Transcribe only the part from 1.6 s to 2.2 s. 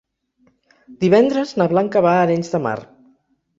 na Blanca va